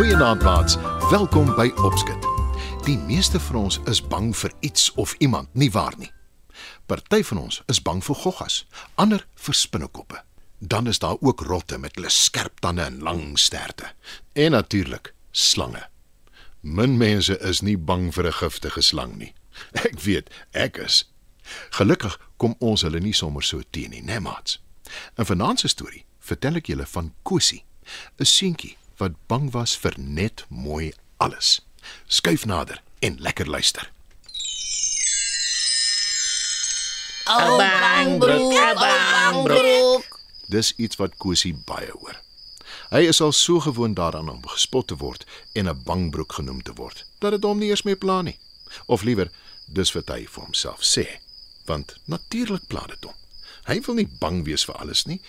[0.00, 0.76] Goeienaand maats.
[1.10, 2.24] Welkom by Opskit.
[2.86, 6.08] Die meeste van ons is bang vir iets of iemand, nie waar nie?
[6.88, 8.56] Party van ons is bang vir goggas,
[8.94, 10.22] ander vir spinnekoppe.
[10.58, 13.92] Dan is daar ook rotte met hulle skerp tande en lang sterte.
[14.32, 15.84] En natuurlik, slange.
[16.60, 19.34] Min mense is nie bang vir 'n giftige slang nie.
[19.84, 21.12] Ek weet, ek is.
[21.76, 24.62] Gelukkig kom ons hulle nie sommer so teen nie, né, maats?
[25.18, 27.64] In vanaand se storie vertel ek julle van Kosie,
[28.16, 31.60] 'n seentjie wat bang was vir net mooi alles.
[32.06, 33.90] Skuif nader en lekker luister.
[37.30, 40.18] Ou bangbroek, ou bangbroek.
[40.50, 42.18] Dis iets wat Kosie baie hoor.
[42.90, 46.74] Hy is al so gewoond daaraan om gespot te word en 'n bangbroek genoem te
[46.74, 48.38] word dat dit hom nie eers meer pla nie.
[48.86, 49.30] Of liewer,
[49.66, 51.06] dis wat hy vir homself sê,
[51.66, 53.14] want natuurlik pla dit hom.
[53.64, 55.20] Hy wil nie bang wees vir alles nie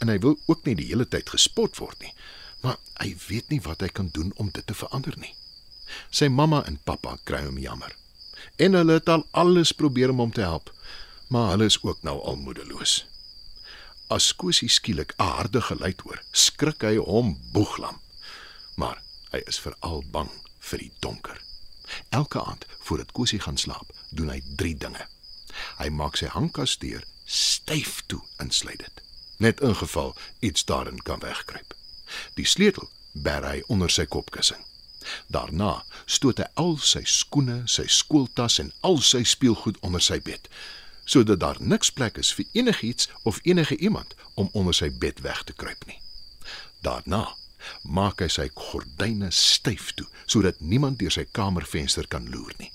[0.00, 2.12] en hy wil ook nie die hele tyd gespot word nie,
[2.60, 5.34] maar hy weet nie wat hy kan doen om dit te verander nie.
[6.10, 7.92] Sy mamma en pappa kry hom jammer.
[8.56, 10.72] En hulle het al alles probeer om hom te help,
[11.28, 13.04] maar hulle is ook nou al moedeloos.
[14.08, 18.00] As Kosie skielik 'n harde geluid hoor, skrik hy hom boeglam.
[18.76, 21.40] Maar hy is veral bang vir die donker.
[22.10, 25.06] Elke aand voordat Kosie gaan slaap, doen hy 3 dinge.
[25.78, 29.02] Hy maak sy hangkas deur styf toe insluit dit.
[29.38, 31.74] Net in geval iets daarin kan wegkruip.
[32.34, 34.62] Die sleutel bær hy onder sy kopkussing.
[35.30, 40.50] Daarna stoot hy al sy skoene, sy skooltas en al sy speelgoed onder sy bed
[41.06, 45.44] sodat daar niks plek is vir enigiets of enige iemand om onder sy bed weg
[45.46, 46.00] te kruip nie.
[46.82, 47.36] Daarna
[47.82, 52.72] maak hy sy gordyne styf toe sodat niemand deur sy kamervenster kan loer nie.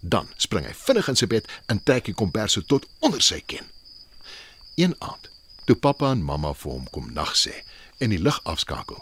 [0.00, 3.68] Dan spring hy vinnig in sy bed en trek die komberse tot onder sy ken.
[4.80, 5.28] Een aand,
[5.66, 7.54] toe pappa en mamma vir hom kom nag sê
[7.98, 9.00] en die lig afskakel,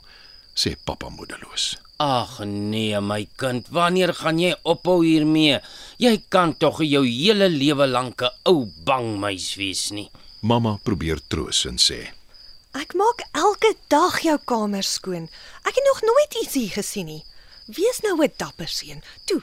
[0.56, 5.60] sê pappa moedeloos: Ag nee, my kind, wanneer gaan jy ophou hiermee?
[6.02, 10.10] Jy kan tog jou hele lewe lank 'n ou bangmuis wees nie.
[10.42, 12.10] Mamma probeer troos en sê:
[12.74, 15.28] Ek maak elke dag jou kamer skoon.
[15.62, 17.24] Ek het nog nooit iets hier gesien nie.
[17.66, 19.02] Wees nou 'n dapper seun.
[19.26, 19.42] Toe.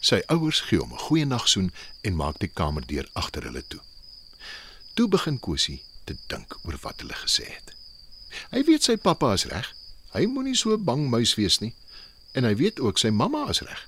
[0.00, 1.72] Sy ouers gee hom 'n goeie nagsoen
[2.02, 3.80] en maak die kamerdeur agter hulle toe.
[4.94, 7.74] Toe begin Kosie te dink oor wat hulle gesê het.
[8.54, 9.68] Hy weet sy pappa is reg.
[10.14, 11.72] Hy moenie so bang muis wees nie.
[12.34, 13.86] En hy weet ook sy mamma is reg.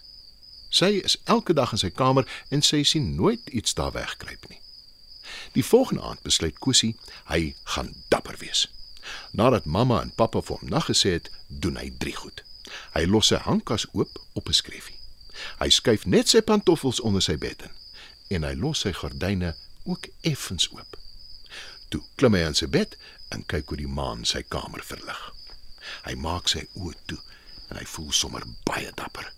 [0.72, 4.60] Sy is elke dag in sy kamer en sy sien nooit iets daar wegkruip nie.
[5.56, 6.94] Die volgende aand besluit Kosie
[7.28, 8.68] hy gaan dapper wees.
[9.36, 12.44] Nadat mamma en pappa vir hom naggesê het, doen hy drie goed.
[12.94, 14.98] Hy los sy hangkas oop op 'n skreefie.
[15.58, 17.74] Hy skuif net sy pantoffels onder sy bed in
[18.36, 19.54] en hy los sy gordyne
[19.84, 21.01] ook effens oop.
[21.92, 22.96] Toe klim hy aan sy bed
[23.36, 25.20] en kyk hoe die maan sy kamer verlig.
[26.06, 27.18] Hy maak sy oë toe
[27.68, 29.28] en hy voel sommer baie dapper.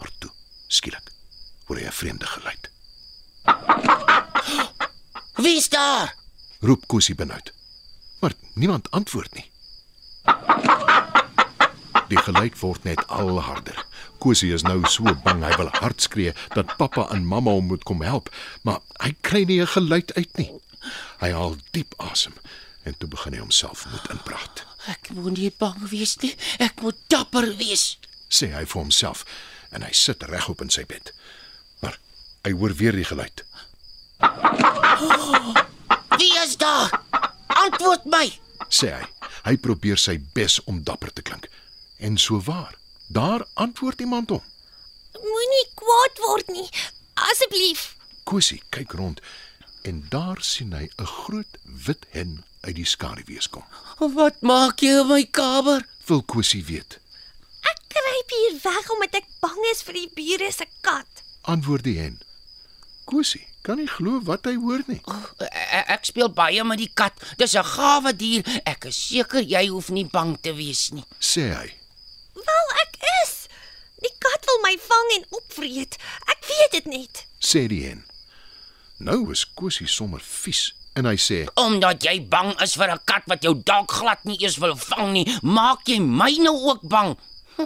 [0.00, 0.30] Maar toe,
[0.68, 1.08] skielik,
[1.64, 2.68] hoor hy 'n vreemde geluid.
[5.44, 6.14] Wie's daar?
[6.60, 7.52] Roep Kosie benoud.
[8.20, 9.50] Maar niemand antwoord nie.
[12.08, 13.86] Die geluid word net al harder.
[14.18, 17.82] Kosie is nou so bang hy wil hard skree dat pappa en mamma hom moet
[17.82, 18.28] kom help,
[18.62, 20.50] maar hy kry nie 'n geluid uit nie.
[21.20, 22.36] Hy haal diep asem
[22.84, 24.64] en toe begin hy homself moed inpraat.
[24.92, 26.34] Ek moet nie bang wees nie.
[26.60, 27.96] Ek moet dapper wees.
[28.28, 29.24] Sê hy vir homself
[29.72, 31.12] en hy sit regop in sy bed.
[31.80, 31.96] Maar
[32.44, 33.44] hy hoor weer die geluid.
[36.18, 36.92] Wie is daar?
[37.64, 38.26] Antwoord my.
[38.68, 39.04] Sê hy.
[39.44, 41.48] Hy probeer sy bes om dapper te klink.
[42.00, 42.76] En so waar.
[43.08, 44.44] Daar antwoord iemand hom.
[45.20, 46.68] Moenie kwaad word nie.
[47.30, 47.94] Asseblief.
[48.24, 49.20] Kosie kyk rond
[49.84, 51.52] en daar sien hy 'n groot
[51.86, 53.64] wit hen uit die skaduwees kom.
[53.98, 55.86] Wat maak jy in my kamer?
[56.06, 56.98] Wil Kosie weet.
[57.60, 61.22] Ek kruip hier weg omdat ek bang is vir die bure se kat.
[61.42, 62.20] Antwoord die hen.
[63.04, 65.00] Kosie kan nie glo wat hy hoor nie.
[65.38, 67.12] Ek, ek speel baie met die kat.
[67.36, 68.42] Dis 'n gawe dier.
[68.64, 71.04] Ek is seker jy hoef nie bang te wees nie.
[71.20, 71.68] Sê hy.
[72.34, 73.48] Wel, ek is.
[74.00, 75.96] Die kat wil my vang en opvreet.
[76.28, 77.26] Ek weet dit net.
[77.40, 78.04] Sê die hen.
[79.04, 83.26] Nou is Kosie sommer vies en hy sê: Omdat jy bang is vir 'n kat
[83.28, 87.16] wat jou dalk glad nie eens wil vang nie, maak jy my nou ook bang.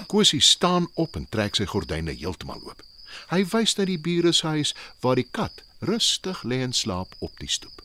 [0.06, 2.82] Kosie staan op en trek sy gordyne heeltemal oop.
[3.30, 7.38] Hy wys na die bure se huis waar die kat rustig lê en slaap op
[7.38, 7.82] die stoep.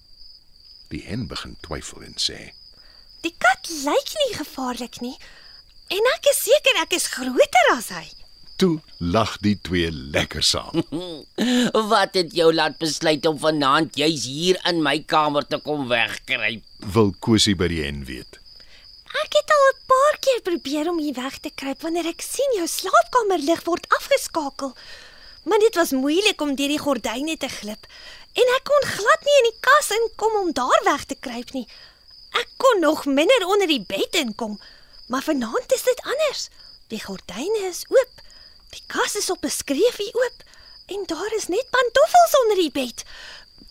[0.90, 2.54] Die hen begin twyfel en sê:
[3.22, 5.18] Die kat lyk nie gevaarlik nie.
[5.90, 8.23] En ek is seker ek is groter as hy.
[8.56, 10.84] Toe lag die twee lekker saam.
[11.94, 16.64] Wat het jou laat besluit om vanaand juis hier in my kamer te kom wegkruip?
[16.94, 18.40] Wil Kosie by die hen weet.
[19.24, 22.58] Ek het al 'n paar keer probeer om hier weg te kruip wanneer ek sien
[22.58, 24.74] jou slaapkamerlig word afgeskakel.
[25.44, 27.86] Maar dit was moeilik om deur die gordyne te glip
[28.34, 31.68] en ek kon glad nie in die kas inkom om daar weg te kruip nie.
[32.34, 34.60] Ek kon nog minder onder die bed inkom,
[35.08, 36.50] maar vanaand is dit anders.
[36.90, 38.22] Die gordyne is oop.
[38.74, 40.40] Die kas is op 'n skreefie oop
[40.94, 43.04] en daar is net pantoffels onder die bed.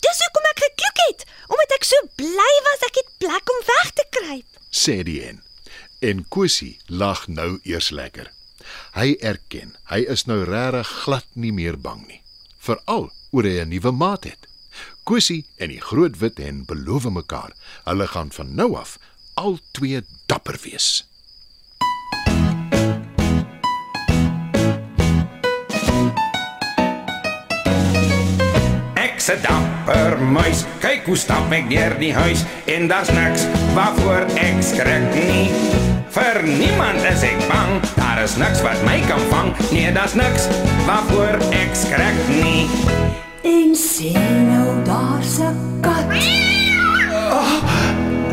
[0.05, 3.91] Dis hoekom ek gekloek het, omdat ek so bly was ek het plek om weg
[3.91, 4.49] te kruip.
[4.71, 5.43] sê die en.
[6.01, 8.33] En Kosie lag nou eers lekker.
[8.95, 12.23] Hy erken, hy is nou regtig glad nie meer bang nie,
[12.59, 14.47] veral oor hy 'n nuwe maat het.
[15.05, 17.53] Kosie en die groot wit hen beloof mekaar,
[17.85, 18.99] hulle gaan van nou af
[19.35, 21.05] al twee dapper wees.
[29.23, 33.45] Ek se dapper muis, kyk hoe stap ek deur die huis en daar's niks
[33.77, 35.45] waarvoor ek skrik nie.
[36.11, 39.53] Vir niemand is ek bang, daar is niks wat my kan vang.
[39.71, 40.49] Nee, daar's niks
[40.89, 42.67] waarvoor ek skrik nie.
[43.47, 45.55] En sê nou daar's 'n
[45.87, 46.19] kat.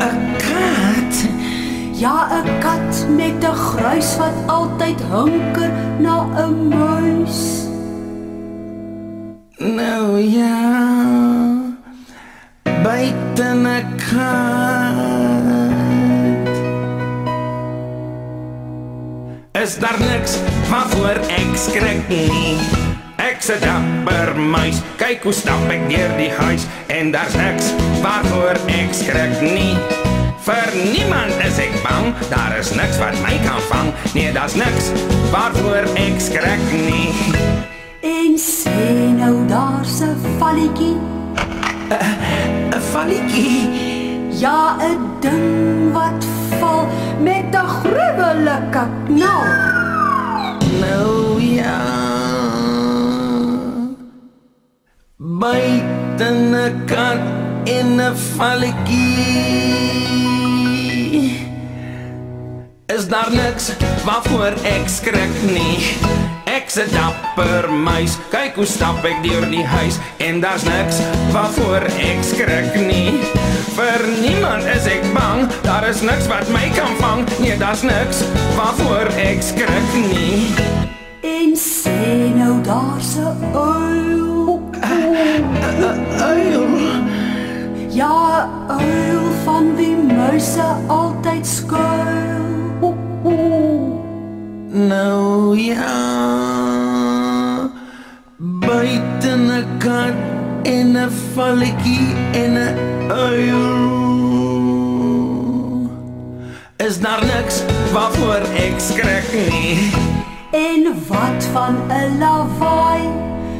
[0.02, 1.16] 'n Kat.
[2.02, 5.70] Ja, 'n kat met 'n gruis wat altyd hunker
[6.02, 7.69] na 'n muis.
[9.60, 10.58] Nou ja.
[12.64, 13.68] Buite 'n
[13.98, 15.50] kat.
[19.52, 20.38] Is daar niks
[20.70, 22.58] waarvoor ek skrik nie?
[23.16, 28.56] Ek se dapper muis, kyk hoe stap ek deur die huis en daar's niks waarvoor
[28.66, 29.76] ek skrik nie.
[30.48, 33.92] Vir niemand is ek bang, daar is niks wat my kan vang.
[34.14, 34.92] Nee, daar's niks
[35.32, 37.59] waarvoor ek skrik nie.
[38.02, 40.96] En sê nou daar's 'n valletjie.
[42.72, 43.70] 'n Valletjie.
[44.40, 46.26] Ja, 'n ding wat
[46.60, 46.88] val
[47.20, 49.44] met 'n gruwelike knal.
[50.80, 51.80] Nou ja.
[55.18, 57.22] Buite 'n kat
[57.64, 59.60] in 'n valletjie.
[62.86, 63.72] Is daar niks
[64.06, 65.98] waarvoor ek skrik nie?
[66.70, 71.00] Ek se dapper muis, kyk hoe stap ek deur die huis en daar's niks
[71.34, 73.16] waarvoor ek skrik nie.
[73.74, 77.24] Vir niemand is ek bang, daar is niks wat my kan vang.
[77.42, 78.22] Nee, daar's niks
[78.54, 80.54] waarvoor ek skrik nie.
[81.26, 84.62] En sê nou daar's 'n uil.
[86.22, 86.70] Uil.
[87.98, 92.94] Ja, 'n uil van wie muise altyd skuil.
[94.70, 96.19] Nou ja.
[98.80, 100.16] Buite 'n kat
[100.64, 102.76] en 'n valletjie en 'n
[103.12, 103.66] uil.
[106.88, 107.56] Is daar niks
[107.92, 109.92] waarvoor ek skrik nie?
[110.52, 113.04] En wat van 'n lawaai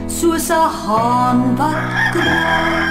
[0.08, 1.84] soos 'n haan wat
[2.14, 2.84] kraai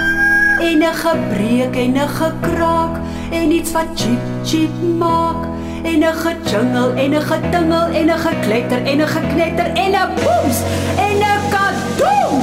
[0.69, 2.93] en 'n gebreek en 'n gekraak
[3.31, 5.41] en iets wat chip chip maak
[5.83, 10.59] en 'n gejingle en 'n getingel en 'n gekletter en 'n geknetter en 'n booms
[11.07, 11.38] en 'n
[11.99, 12.39] Toe!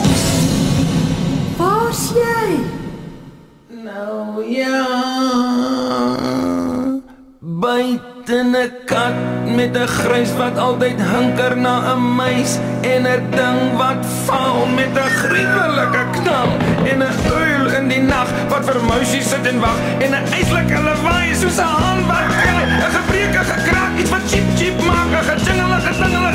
[1.56, 2.48] Waar's jy?
[3.84, 4.84] Nou ja.
[7.40, 9.16] Buite 'n kat
[9.56, 14.92] met 'n grys wat altyd hinker na 'n muis en 'n ding wat val met
[14.92, 16.50] 'n gruwelike knal
[16.90, 20.78] en 'n uil in die nag wat vir mousie sit en wag en 'n eislike
[20.86, 22.32] lawaai soos 'n handwerk,
[22.86, 26.25] 'n gebreke gekrak, iets wat chip chip maak, 'n gedingelige dingelige